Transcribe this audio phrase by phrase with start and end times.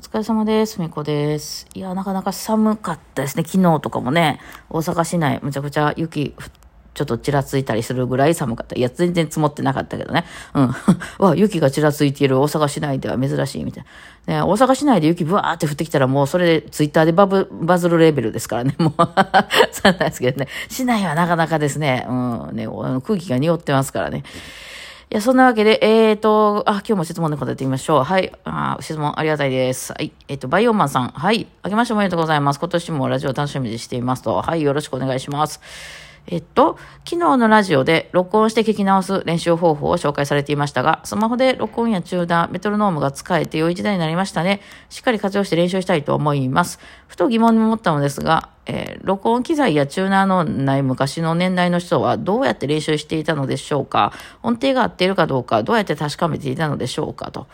[0.00, 0.80] お疲れ様です。
[0.80, 1.66] みこです。
[1.74, 3.44] いや、なかなか寒かったですね。
[3.44, 6.34] 昨日とかもね、大阪市内、むちゃくちゃ雪、
[6.94, 8.76] ちょっとちらついたりするぐらい寒かった。
[8.76, 10.24] いや、全然積もってなかったけどね。
[10.54, 10.74] うん。
[11.22, 13.84] わ、雪がちらついている大阪市内では珍しいみたい
[14.24, 14.36] な。
[14.36, 18.74] ね、大阪市内で雪ブワーって降ってきたらもうそれでツイッターでバブ、バズるレベルですからね。
[18.78, 18.92] もう、
[19.70, 20.48] そうなんですけどね。
[20.70, 22.66] 市内はなかなかですね、うん、ね、
[23.04, 24.24] 空気が匂ってますからね。
[25.12, 28.04] いや、そんなわけで、えーと、あ、今日も質問で答えてみましょう。
[28.04, 28.32] はい。
[28.44, 29.92] あ質問ありがたいです。
[29.92, 30.12] はい。
[30.28, 31.08] えっ、と、バイオンマンさん。
[31.08, 31.48] はい。
[31.62, 32.60] あげましておめでとうございます。
[32.60, 34.40] 今年もラジオ楽しみにしていますと。
[34.40, 34.62] はい。
[34.62, 35.60] よろしくお願いします。
[36.32, 44.60] えっと、昨日のラジオで録音して聞き直す練習方法を紹介されていましたが、スマホで録音や中断、メトロノームが使えて良い時代になりましたね。
[44.90, 46.78] しっかり活用して練習したいと思います。
[47.08, 54.12] ふと疑問に思ったのですが、えー録音機材やチューナーのない昔の年代の人はどうやって練習していたのでしょうか？
[54.44, 57.32] 音程が合っているかどうか、どうやって確かめていたのでしょうか？
[57.32, 57.48] と。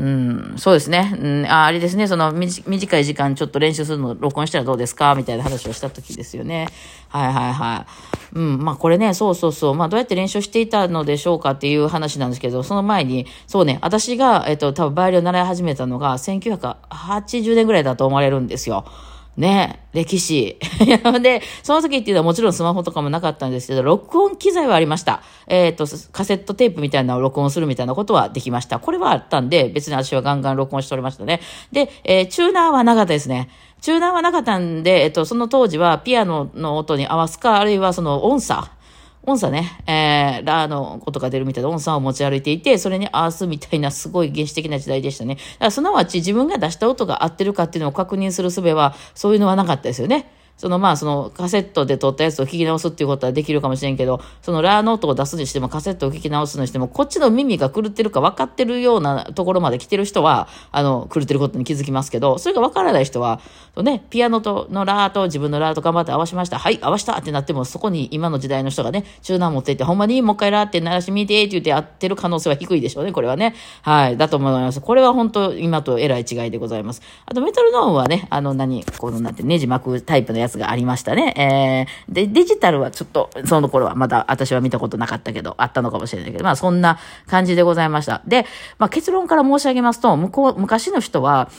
[0.00, 1.14] うん、そうですね。
[1.20, 2.08] うん、ああれですね。
[2.08, 6.68] その、短い時間ちょっと練習するの録音したらどうですかみたいな話をした時ですよね。
[7.08, 7.86] はいはいは
[8.34, 8.38] い。
[8.38, 9.74] うん、まあこれね、そうそうそう。
[9.74, 18.86] まあどうやって練習していたのでしょうかっていう話なんですけど、その前に、そうね、私が、えっと、多分バイオリンを習い始めたのが1980年ぐらいだと思われるんですよ。
[19.36, 20.58] ね歴史。
[21.22, 25.22] で、その時っていうのはもちろんスマホとかもなかったんですけど、録音機材はありました。
[25.46, 28.78] えっ、と、カセットテープみたいなのを録音するみたいなことはできました。
[28.78, 31.40] これはあったんで、別に私はガンガン録音しておりましたね。
[31.72, 33.48] で、えーチューナーはなかったですね。
[33.80, 38.70] チューナーはなかったんで、えっ、と、その当時はピアノの音に合わすか、あるいはその音差。
[39.22, 45.34] 音差ね、えー、ラーの音が出るみたいな音差を持ち歩いていて、それに合わすみたいなすごい原始的な時代でしたね。
[45.34, 50.30] だからすなわち自分が出した音が合ってるかっていうのを確認する術は、そういうのはなかったですよね。
[50.60, 63.40] そのまあそのカセットで撮ったやつを聞き直すっていうことはできるかもしれんけど、そのラーの音を出すにしてもカセットを聞き直すにしても、こっちの耳が狂ってるか分かってるようなところまで来てる人は、あの、狂ってることに気づきますけど、それが分からない人は、
[63.82, 66.58] ね、ピアノとのラーと自分のラーと頑張って合わしました。
[66.58, 73.54] はい、合わしたってなっても、そこに今の時代の人がね、チューナー持っていって、ほんまにもう一回ラーって鳴らしてみてって言ってやってる可能性は低いでしょうね、これはね。
[73.80, 74.82] はい、だと思います。
[74.82, 77.00] これは本当今とえらい違いでございます。
[77.24, 81.86] あとメタルノームはね、あの何、このなんてネジ巻くタイプのやつがありましたね。
[82.08, 88.22] えー、で、デジタルはちょっと、その頃はまだ私は見たことなかったけど、あったのかもしれないけど、まあそんな感じでございました。
[88.26, 88.46] で、
[88.78, 91.50] まあ結論から申し上げますと、向こう、昔の人は、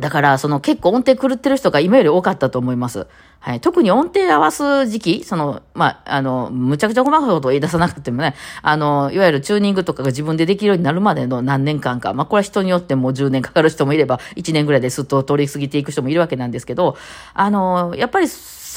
[0.00, 3.06] だから、その結構音程狂ってる人が今より多かったと思います。
[3.40, 3.60] はい。
[3.60, 16.96] 特に音程合わす時期、その、まあ、あの、むちゃくちゃ細かいことを言い出さなくてもね、あの、いわゆるチューニングとかが自分でできるようになるまでの何年間か、まあ、これは人によってもう10年かかる人もいれば、1年ぐらいですっと通り過ぎていく人もいるわけなんですけど、
[17.32, 18.28] あの、やっぱり、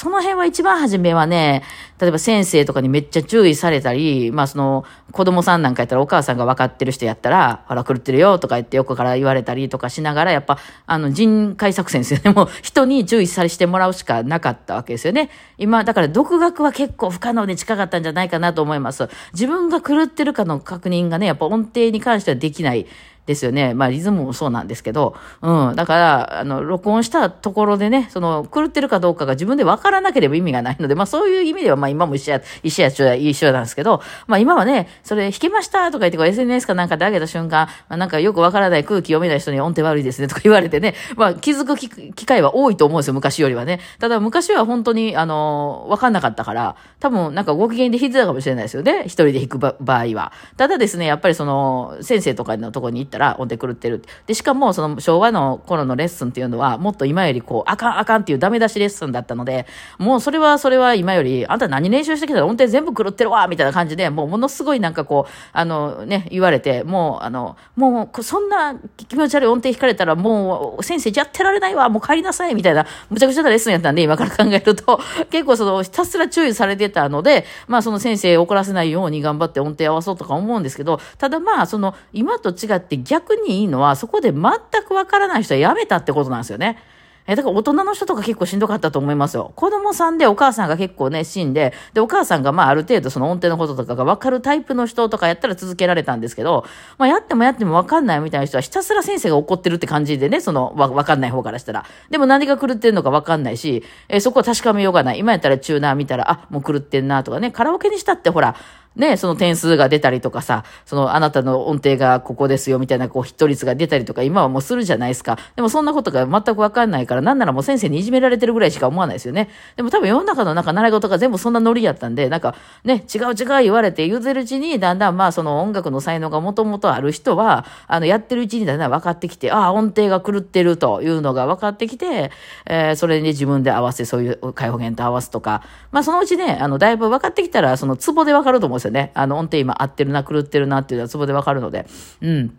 [0.02, 1.62] その辺は一番初めはね、
[2.02, 12.32] 例えば先生とかにめっちゃ注意されたり、まあその子供さんなんかやったらお母さんが分かってる人やったら、ほら狂ってるよとか言って横から言われたりとかしながら、やっぱあの人海作戦ですよね。
[12.32, 15.30] もう人に注意されしてもらうしかなかったわけですよね。
[15.58, 19.08] 今、だから独学は結構不可能に近かったんじゃないかなと思います。
[19.32, 22.86] 自分が狂ってるかの確認がね、やっぱ音程に関してはできない。
[23.26, 23.72] ですよね。
[23.72, 25.76] まあ、リズムもそうなんですけど、うん。
[25.76, 43.80] だから、あの、録音したところでね、その、狂ってるかどうかが自分で分からなければ意味がないので、まあ、そういう意味では、まあ、今も一緒や、一緒や、一緒や、一緒なんですけど、まあ、今はね、それ弾けましたとか言って、こう SNS かなんかで上げた瞬間、まあ、なんかよく分からない空気読めない人に音程悪いですねとか言われてね、まあ、気づく機会は多いと思うんですよ、昔よりはね。
[43.98, 50.32] ただ、昔は本当に、あの、分かんなかったから、多分、なんかご機嫌で弾いてたかもしれないですよね、一人で弾く場合は。
[50.56, 54.02] ただですね、やっぱりその、先生とかのところに行ったら音程狂ってる。
[54.26, 59.66] で、しかも、その昭和の頃のレッスンっていうのは、もっと今よりこう、あかんあかんっていうダメ出しレッスンだったので、
[59.98, 75.00] もうそれはそれは今より、あんた何練習してきたら音程全部狂ってるわみたいな感じで、もうものすごいなんかこう、あのね、言われて、もう、あの、もう、そんな気持ち悪い音程弾かれたら、もう、先生やってられないわ、もう帰りなさい、みたいな、むちゃくちゃなレッスンやったんで、今から考えると、
[75.30, 84.42] 結構その、ひたすら注意されてたので、まあその先生怒らせないように頑張って音程合わそうとか思うんですけど、ただまあ、その、今と違って逆にいいのは、そこで全
[84.86, 86.78] くわからない人はやめたってことなんですよね。
[87.26, 89.52] え、だから大人の人とか結構しんどかったと思いますよ。
[89.54, 96.64] 子供さんでお母さんが結構ね、死んで、で、お母さんがまあある程度その音程のこととかがわかるタイプの人とかやったら続けられたんですけど、
[96.98, 101.84] まあやってもやってもわかんないみたいな人はひたすら先生が怒ってるって感じでね、そのわ、わかんない方からしたら。
[102.10, 105.18] でも何が狂ってるのかわかんないし、えそこは確かめようがない。
[105.18, 108.56] 今やったらチューナー見たら、あ、もう狂ってんなとかね、カラオケにしたってほら、
[108.96, 115.38] ね、その点数が出たりとかさ、そのあなたの音程がここですよみたいなこうヒット率が出たりとか今はもうするじゃないですか。
[115.56, 119.48] でもそんなことが全くわかんないから、なんならもう先生にいじめられてるぐらいしか思わないですよね。
[119.76, 122.54] でも多分世の中のなんか習い事が全部そんなノリやったんで、なんか
[122.84, 132.30] ね、違う違う言われて言うてるうちにだんだんまあその音楽の才能がもともとある人は、あのやってるうちにだんだん分かってきて、ああ、音程が狂ってるというのが分かってきて、
[132.66, 139.12] えー、それに自分で合わせ、そういう解放弦と合わすとか、まあそのうちね、あのだいぶ分かってきたら、そのツボで分かると思うですよね。
[139.14, 141.86] あの音程今合ってるな、狂ってるなっていうのはツボでわかるので。
[142.20, 142.58] うん。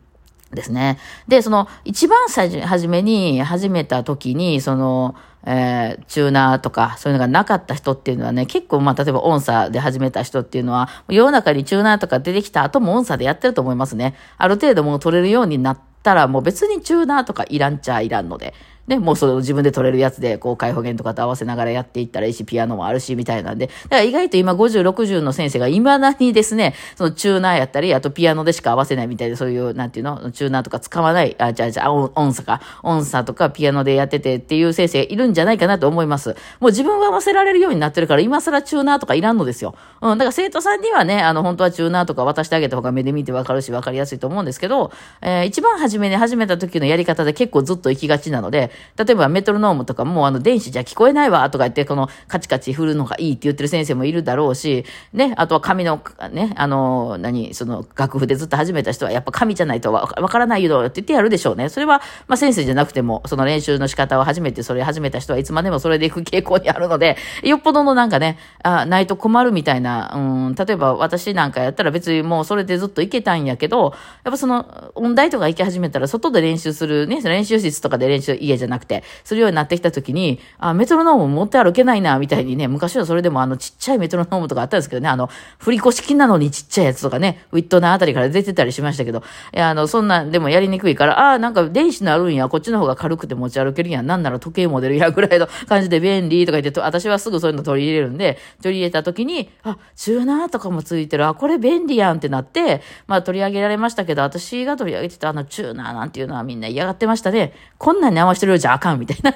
[0.51, 0.99] ですね。
[1.27, 5.15] で、その、一番最初、初めに始めた時に、その、
[5.45, 14.15] えー、チューナーとか、そういうのがなかった人っていうのはね、結構、まあ、例えば音差で始めた人っていうのは、世の中にチューナーとか出てきた後も音差でやってると思いますね。
[14.37, 18.53] ある程度もう取れるようになってたら、もう別にチューナーとかいらんちゃいらんので。
[18.87, 23.67] ね、もうそれを自分で取れるやつで、こう、開放弦とかと合わせながらやっていったらいいし、ピアノもあるし、みたいなんで。
[23.67, 36.35] だから意外と今50、60の先生が未だにですね、そのチューナーやったり、あとピアノでしか合わせないみたいで、そういう、なんていうの、チューナーとか使わない、あ、じゃあじゃあ、音差か、音差とかピアノでやっててっていう先生いるんじゃないかなと思います。
[36.59, 39.75] もう自分は合わせられるようになってるから、今更チューナーとかいらんのですよ。
[40.01, 44.91] うん、だから生徒さんにはね、あの、本当はチューナーとか渡してあげた方が目で見てわかるし、わかりやすいと思うんですけど、
[45.21, 56.01] えー、一番初めに始めた時のやり方で結構ずっと行きがちなので、例えばメトルノームとかも、あの、電子じゃ聞こえないわ、とか言って、この、カチカチ振るのがいいって言ってる先生もいるだろうし、ね、あとは紙の、
[56.31, 61.69] ね、あの、何、その、楽譜でずっと始めた人は、やっぱ紙じゃないとわからないよって言ってやるでしょうね。
[61.69, 70.19] それは、まあ、先生じゃなくても、その練習の仕方を初めて、それ始めた人はいつまでもそれでいく傾向にあるので、よっぽどのなんかね、あ、ないと困るみたいな、う
[70.51, 73.93] ん、例えば私なんかやったら別にもうそれでずっといけたんやけど、
[74.23, 107.53] やっぱその、音大とか行き始めたら、外で練習する、ね、練習室とかで練習、家じゃなくて、するようになってきた時に、あ、メトロノーム持って歩けないな、みたいにね、昔はそれでもあのちっちゃいメトロノームとかあったんですけどね、あの、振り越し金なのにちっちゃいやつとかね、ウィットナーあたりから出てたりしましたけど、いや、あの、そんな、でもやりにくいから、あ、なんか電子のあるんや、こっちの方が軽くて持ち歩けるやん、なんなら時計モデルやぐらいの感じで便利とか言って、私はすぐそういうの取り入れるんで、取り入れた時に、あ、チューナーとかもついてる、あ、これ便利やんってなって、まあ取り上げられましたけど、私が取り上げてたあのチューナーなんていうのはみんな嫌がってましたね。
[107.77, 109.33] こんなに合わせてるようじゃあかんみたいな。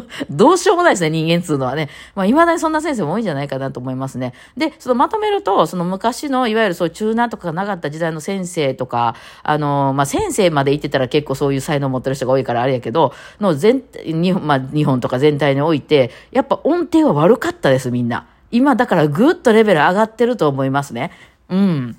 [0.30, 1.88] どうしようもないですね、人間っつうのはね。
[2.14, 4.32] まあ、未だにそんな先生も多いんじゃないかなと思いますね。
[4.56, 18.26] で、そのまとめると、その昔の、いわゆるそういうチューナーとかがなかった時代の先生とか、あの、まあ、先生まで言ってたら結構そういう才能を持ってる人が多いからあれやけど、の全、日本、まあ、日本とか全体において、やっぱ音程は悪かったです、みんな。
[18.50, 21.10] 今、だからぐっとレベル上がってると思いますね。
[21.48, 21.96] うん。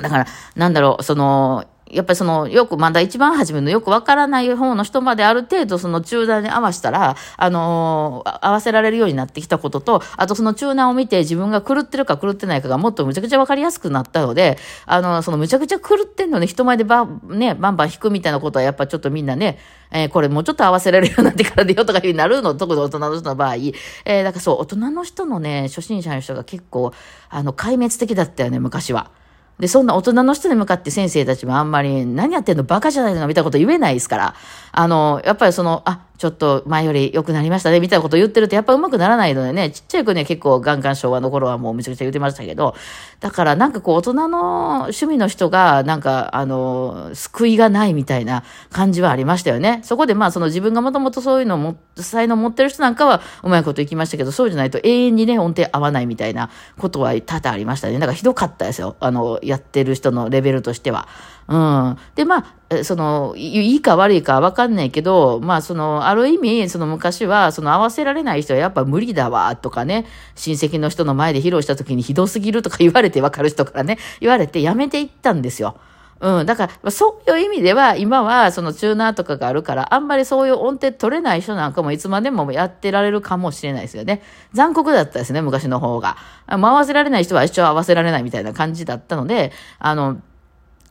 [0.00, 0.26] だから、
[0.56, 19.58] なんだろう、その、やっぱりその、よく、まだ一番初めのよくわからない方の人まである程度その中断に合わせたら、あのー、合わせられるようになってきたことと、あとその中断を見て自分が狂ってるか狂ってないかがもっとむちゃくちゃわかりやすくなったので、あのー、そのむちゃくちゃ狂ってんのに人前でば、ね、バンバン弾くみたいなことはやっぱちょっとみんなね、
[19.90, 23.54] えー、これもうちょっと合わせられるようになってからでよとかいうになるの、特に大人の人の場合。
[23.56, 26.92] えー、だからそう、大人の人のね、初心者の人が結構、
[27.30, 29.10] あの、壊滅的だったよね、昔は。
[29.58, 34.34] で、そんな大人の人に向かって先生たちもあんまり何やってんのバカじゃないのみたいなこと言えないですから。
[34.78, 42.76] あの、やっぱりその、あ、ちょっと前より良くなりましたね、みたいなこと言ってるとやっぱ上手くならないのでね、ちっちゃい子には結構ガンガン昭和の頃はもうめちゃくちゃ言ってましたけど、
[43.18, 49.80] だからなんかこう大人の趣味の人がなんかあの、救いがないみたいな感じはありましたよね。
[49.82, 57.94] そこでまあその自分がもともとそういうのも、才能持ってる人なんかはうまいこと言きましたけど、そうじゃないと永遠にね、音程合わないみたいなことは多々ありましたね。
[57.94, 58.96] だからひどかったですよ。
[59.00, 61.08] あの、やってる人のレベルとしては。
[61.48, 61.96] うん。
[62.14, 75.76] で、まあ、その、いいか悪いかわかんないけど、まあ、その、ある意味、その昔は、その合わせられない人はやっぱ無理だわ、とかね、親戚の人の前で披露した時にひどすぎるとか言われてわかる人からね、言われてやめていったんですよ。
[76.20, 76.46] うん。
[76.46, 84.20] だから、そういう意味では、今は、そのチューナーとかがあるから、あんまりそういう音程取れない人なんかもいつまでもやってられるかもしれないですよね。
[84.52, 86.16] 残酷だったですね、昔の方が。
[86.48, 90.18] 回せられない人は一生合わせられないみたいな感じだったので、あの、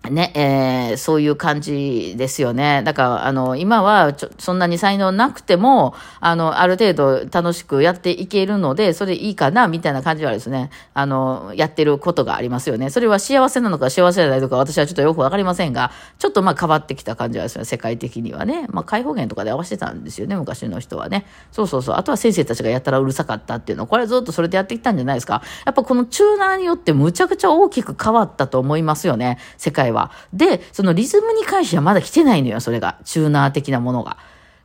[0.10, 2.82] ね、えー、そういう感じですよね。
[2.84, 12.90] だから、あの、今はちょ、そんなに才能なくても、あの、ある程度楽しくやっていけるので、それいいかな、みたいな感じはですね、あの、やってることがありますよね。
[12.90, 18.68] それは幸せなのか幸せじゃないのか、私はちょっとよくわかりませんが、ちょっとまあ変わってきた感じはですね、世界的にはね。
[18.70, 21.26] まあ、解放源とかで合わせてたんですよね、昔の人はね。
[21.52, 21.96] そうそうそう。
[21.96, 25.42] あとは先生たちがやったらうるさかったっていうの、これずっとそれでやってきたんじゃないですか。
[25.66, 29.97] やっぱこのチューナーによってむちゃくちゃ大きく変わったと思いますよね、世界は。
[30.34, 33.00] で、そのリズムに関してはまだ来てないのよ、それが。
[33.04, 34.18] チューナー的なものが。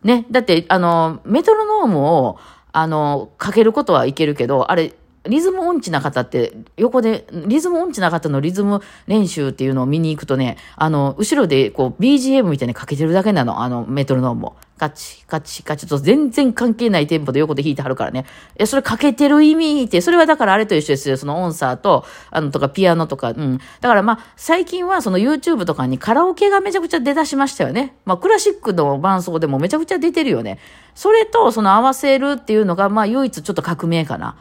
[0.03, 0.27] ね。
[0.31, 2.39] だって、あの、メトロノームを、
[2.73, 14.57] あの、かけることはいけるけど、あれ、リズム音痴な方って、横で、リズム音痴な方のリズム練習っていうのを見に行くとね、あの、後ろでこう BGM みたいにかけてるだけなの、あの、メトロノームを。
[14.83, 18.27] カチ、カチ、カチと全然関係ないテンポで横で弾いてはるからね。
[18.57, 21.17] え、それ欠けてる意味って、それはだからあれと一緒ですよ。
[21.17, 23.59] その音サーと、あの、とかピアノとか、うん。
[23.81, 27.95] だからまあ、最近はその YouTube とかにカラオケがめちゃくちゃ出だしましたよね。
[28.07, 30.59] まあ、クラシックの伴奏でもめちゃくちゃ出てるよね。
[30.97, 34.35] それと、その合わせるっていうのが、まあ、唯一ちょっと革命かな。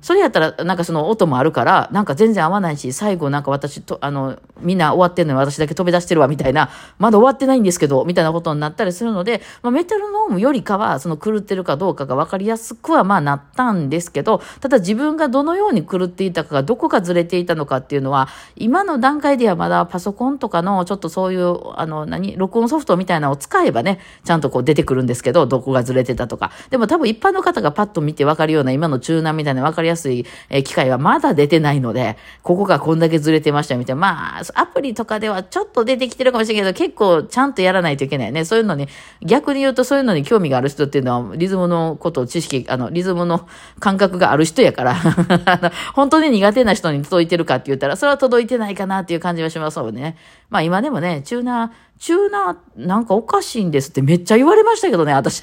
[0.00, 26.52] それやったら、なんかその音もあるから、なんか全然合わないし、最後なんか私と、あの、みんな終わってんのに私だけ飛び出してるわ、みたいな、まだ終わってないんですけど、みたいなことになったりするので、まあ、メトロノームよりかは、その狂ってるかどうかが分かりやすくはまあなったんですけど、ただ自分がどのように狂っていたかが、どこがずれていたのかっていうのは、今の段階ではまだパソコンとかの、ちょっとそういう、あの、何、録音ソフトみたいなのを使えばね、ちゃんとこう出てくるんですけど、どこがずれてたとか。
[26.70, 30.24] でも多分一般の方がパッと見て分かるような、今の中南みたいな分かりやすい、
[30.64, 34.00] 機械はまだ出てないので、ここがこんだけずれてましたみたいな。
[34.00, 38.44] まあ、アプリとかではちょっと出てきてるかもしれないけど、結構ちゃんとやらないといけないね。
[38.44, 38.88] そういうのに、
[39.22, 43.48] 逆に言うとそういうのに興味がある人っていうのは、リズムのことを知識、あの、リズムの
[43.80, 44.96] 感覚がある人やから、
[45.46, 50.16] あの本当に苦手な人に届いてるかって言ったら、それは届いてないかなっていう感じはしますもんね。
[50.50, 55.40] まあ今でもね、チューナー、チューナーなんかおかしいんですってめっちゃ言われましたけどね、私。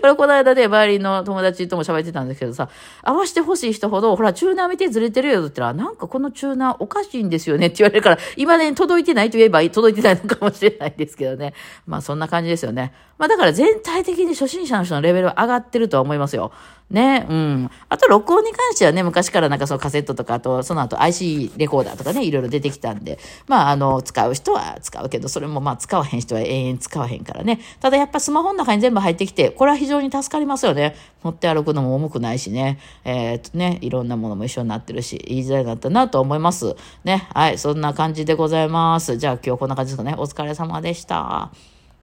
[0.00, 2.68] これこの間でバイオリンの友達とも喋ってたんですけどさ、
[3.02, 11.54] 合わせてほしい人ほど、ほら、チューナー見てずれてるよって言ったら、なんかこのチューナーおかしいんですよねって言われるから、今ね、届いてないと言えば届いてないのかもしれないですけどね。
[11.86, 12.92] まあそんな感じですよね。
[13.18, 16.52] まあだから全体的に初心者の人のレベルは上がってるとは思いますよ。
[16.90, 17.70] ね、うん。
[17.88, 27.60] あと録音に関してはね、昔からなんかそのカセットとか、あとその後 IC レコーダーとかね、いろいろ出てきたんで、まああの、使う人は使うけど、それもまあ使わへん人は永遠使わへんからね。
[27.78, 30.96] ただやっぱスマホの中に全部入ってきて、これは非常に助かりますよね。
[31.22, 32.80] 持って歩くのも重くないしね。
[33.04, 36.74] えーっとね、いろんなものも一緒になってるし、いい時代だったなと思います。
[37.04, 37.28] ね。
[37.34, 39.16] はい、そんな感じでございます。
[39.16, 40.16] じゃあ今日こんな感じですかね。
[40.18, 41.50] お疲れ様でした。